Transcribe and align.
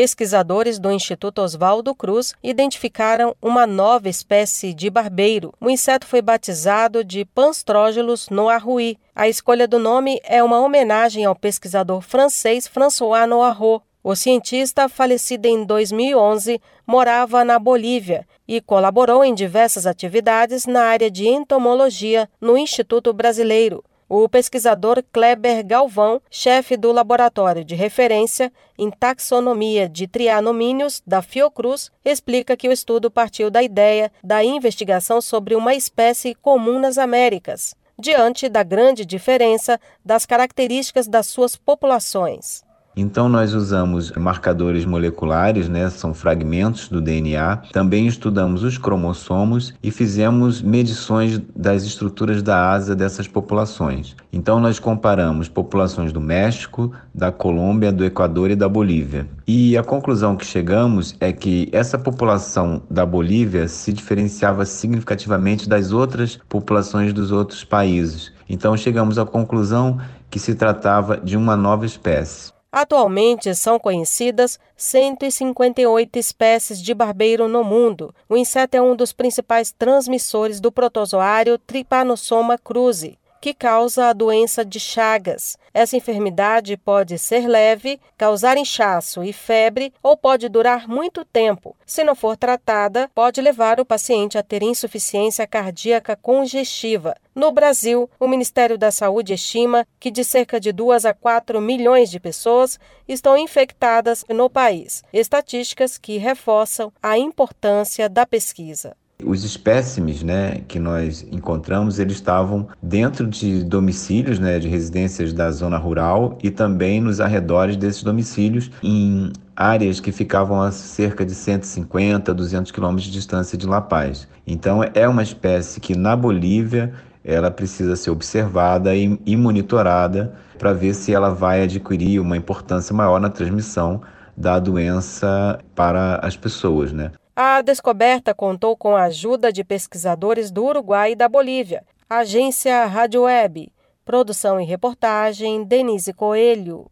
Pesquisadores 0.00 0.78
do 0.78 0.92
Instituto 0.92 1.42
Oswaldo 1.42 1.92
Cruz 1.92 2.32
identificaram 2.40 3.34
uma 3.42 3.66
nova 3.66 4.08
espécie 4.08 4.72
de 4.72 4.88
barbeiro. 4.88 5.52
O 5.60 5.68
inseto 5.68 6.06
foi 6.06 6.22
batizado 6.22 7.02
de 7.02 7.24
Panstrógelos 7.24 8.28
noirui. 8.28 8.96
A 9.12 9.28
escolha 9.28 9.66
do 9.66 9.76
nome 9.76 10.20
é 10.22 10.40
uma 10.40 10.60
homenagem 10.60 11.24
ao 11.24 11.34
pesquisador 11.34 12.00
francês 12.00 12.68
François 12.68 13.28
Noirot. 13.28 13.82
O 14.00 14.14
cientista, 14.14 14.88
falecido 14.88 15.48
em 15.48 15.64
2011, 15.64 16.60
morava 16.86 17.44
na 17.44 17.58
Bolívia 17.58 18.24
e 18.46 18.60
colaborou 18.60 19.24
em 19.24 19.34
diversas 19.34 19.84
atividades 19.84 20.64
na 20.64 20.82
área 20.84 21.10
de 21.10 21.26
entomologia 21.26 22.30
no 22.40 22.56
Instituto 22.56 23.12
Brasileiro. 23.12 23.82
O 24.10 24.26
pesquisador 24.26 25.04
Kleber 25.12 25.62
Galvão, 25.66 26.22
chefe 26.30 26.78
do 26.78 26.90
laboratório 26.92 27.62
de 27.62 27.74
referência 27.74 28.50
em 28.78 28.90
taxonomia 28.90 29.86
de 29.86 30.06
trianomíneos 30.06 31.02
da 31.06 31.20
Fiocruz, 31.20 31.92
explica 32.02 32.56
que 32.56 32.70
o 32.70 32.72
estudo 32.72 33.10
partiu 33.10 33.50
da 33.50 33.62
ideia 33.62 34.10
da 34.24 34.42
investigação 34.42 35.20
sobre 35.20 35.54
uma 35.54 35.74
espécie 35.74 36.34
comum 36.34 36.78
nas 36.78 36.96
Américas, 36.96 37.74
diante 37.98 38.48
da 38.48 38.62
grande 38.62 39.04
diferença 39.04 39.78
das 40.02 40.24
características 40.24 41.06
das 41.06 41.26
suas 41.26 41.54
populações. 41.54 42.66
Então 43.00 43.28
nós 43.28 43.54
usamos 43.54 44.10
marcadores 44.16 44.84
moleculares, 44.84 45.68
né, 45.68 45.88
são 45.88 46.12
fragmentos 46.12 46.88
do 46.88 47.00
DNA. 47.00 47.58
Também 47.72 48.08
estudamos 48.08 48.64
os 48.64 48.76
cromossomos 48.76 49.72
e 49.80 49.92
fizemos 49.92 50.60
medições 50.60 51.40
das 51.54 51.84
estruturas 51.84 52.42
da 52.42 52.72
asa 52.72 52.96
dessas 52.96 53.28
populações. 53.28 54.16
Então 54.32 54.58
nós 54.58 54.80
comparamos 54.80 55.48
populações 55.48 56.12
do 56.12 56.20
México, 56.20 56.90
da 57.14 57.30
Colômbia, 57.30 57.92
do 57.92 58.04
Equador 58.04 58.50
e 58.50 58.56
da 58.56 58.68
Bolívia. 58.68 59.28
E 59.46 59.78
a 59.78 59.84
conclusão 59.84 60.34
que 60.34 60.44
chegamos 60.44 61.14
é 61.20 61.32
que 61.32 61.68
essa 61.70 61.96
população 61.96 62.82
da 62.90 63.06
Bolívia 63.06 63.68
se 63.68 63.92
diferenciava 63.92 64.64
significativamente 64.64 65.68
das 65.68 65.92
outras 65.92 66.40
populações 66.48 67.12
dos 67.12 67.30
outros 67.30 67.62
países. 67.62 68.32
Então 68.48 68.76
chegamos 68.76 69.20
à 69.20 69.24
conclusão 69.24 70.00
que 70.28 70.40
se 70.40 70.56
tratava 70.56 71.16
de 71.16 71.36
uma 71.36 71.56
nova 71.56 71.86
espécie. 71.86 72.57
Atualmente 72.70 73.54
são 73.54 73.78
conhecidas 73.78 74.58
158 74.76 76.18
espécies 76.18 76.82
de 76.82 76.92
barbeiro 76.92 77.48
no 77.48 77.64
mundo. 77.64 78.14
O 78.28 78.36
inseto 78.36 78.76
é 78.76 78.82
um 78.82 78.94
dos 78.94 79.12
principais 79.12 79.72
transmissores 79.72 80.60
do 80.60 80.70
protozoário 80.70 81.56
Trypanosoma 81.58 82.58
cruzi 82.58 83.18
que 83.40 83.54
causa 83.54 84.06
a 84.06 84.12
doença 84.12 84.64
de 84.64 84.80
Chagas. 84.80 85.56
Essa 85.72 85.96
enfermidade 85.96 86.76
pode 86.76 87.18
ser 87.18 87.46
leve, 87.46 88.00
causar 88.16 88.56
inchaço 88.56 89.22
e 89.22 89.32
febre 89.32 89.92
ou 90.02 90.16
pode 90.16 90.48
durar 90.48 90.88
muito 90.88 91.24
tempo. 91.24 91.76
Se 91.86 92.02
não 92.02 92.14
for 92.14 92.36
tratada, 92.36 93.10
pode 93.14 93.40
levar 93.40 93.80
o 93.80 93.84
paciente 93.84 94.36
a 94.36 94.42
ter 94.42 94.62
insuficiência 94.62 95.46
cardíaca 95.46 96.16
congestiva. 96.16 97.14
No 97.34 97.52
Brasil, 97.52 98.10
o 98.18 98.26
Ministério 98.26 98.76
da 98.76 98.90
Saúde 98.90 99.34
estima 99.34 99.86
que 100.00 100.10
de 100.10 100.24
cerca 100.24 100.58
de 100.58 100.72
2 100.72 101.04
a 101.04 101.14
4 101.14 101.60
milhões 101.60 102.10
de 102.10 102.18
pessoas 102.18 102.80
estão 103.06 103.36
infectadas 103.36 104.24
no 104.28 104.50
país. 104.50 105.04
Estatísticas 105.12 105.96
que 105.96 106.18
reforçam 106.18 106.92
a 107.00 107.16
importância 107.16 108.08
da 108.08 108.26
pesquisa. 108.26 108.96
Os 109.24 109.42
espécimes 109.42 110.22
né, 110.22 110.60
que 110.68 110.78
nós 110.78 111.26
encontramos, 111.32 111.98
eles 111.98 112.14
estavam 112.14 112.68
dentro 112.80 113.26
de 113.26 113.64
domicílios, 113.64 114.38
né, 114.38 114.60
de 114.60 114.68
residências 114.68 115.32
da 115.32 115.50
zona 115.50 115.76
rural 115.76 116.38
e 116.40 116.52
também 116.52 117.00
nos 117.00 117.20
arredores 117.20 117.76
desses 117.76 118.04
domicílios, 118.04 118.70
em 118.80 119.32
áreas 119.56 119.98
que 119.98 120.12
ficavam 120.12 120.62
a 120.62 120.70
cerca 120.70 121.26
de 121.26 121.34
150, 121.34 122.32
200 122.32 122.70
quilômetros 122.70 123.06
de 123.06 123.12
distância 123.12 123.58
de 123.58 123.66
La 123.66 123.80
Paz. 123.80 124.28
Então, 124.46 124.84
é 124.94 125.08
uma 125.08 125.24
espécie 125.24 125.80
que 125.80 125.96
na 125.96 126.14
Bolívia 126.14 126.92
ela 127.24 127.50
precisa 127.50 127.96
ser 127.96 128.10
observada 128.10 128.94
e, 128.94 129.18
e 129.26 129.36
monitorada 129.36 130.32
para 130.56 130.72
ver 130.72 130.94
se 130.94 131.12
ela 131.12 131.30
vai 131.30 131.64
adquirir 131.64 132.20
uma 132.20 132.36
importância 132.36 132.94
maior 132.94 133.20
na 133.20 133.28
transmissão 133.28 134.00
da 134.36 134.60
doença 134.60 135.58
para 135.74 136.20
as 136.22 136.36
pessoas, 136.36 136.92
né? 136.92 137.10
A 137.40 137.62
descoberta 137.62 138.34
contou 138.34 138.76
com 138.76 138.96
a 138.96 139.04
ajuda 139.04 139.52
de 139.52 139.62
pesquisadores 139.62 140.50
do 140.50 140.64
Uruguai 140.64 141.12
e 141.12 141.14
da 141.14 141.28
Bolívia. 141.28 141.84
Agência 142.10 142.84
Rádio 142.86 143.22
Web. 143.22 143.70
Produção 144.04 144.60
e 144.60 144.64
reportagem 144.64 145.62
Denise 145.62 146.12
Coelho. 146.12 146.90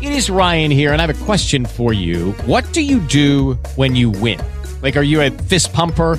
It 0.00 0.16
is 0.16 0.30
Ryan 0.30 0.72
here 0.72 0.94
and 0.94 1.02
I 1.02 1.02
have 1.02 1.10
a 1.10 1.26
question 1.26 1.66
for 1.66 1.92
you. 1.92 2.34
What 2.46 2.72
do 2.72 2.80
you 2.80 2.98
do 3.00 3.58
when 3.76 3.94
you 3.94 4.10
win? 4.10 4.38
Like 4.82 4.96
are 4.96 5.06
you 5.06 5.20
a 5.20 5.30
fist 5.48 5.70
pumper? 5.74 6.18